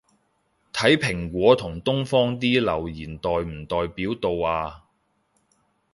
[0.73, 4.81] 睇蘋果同東方啲留言代唔代表到吖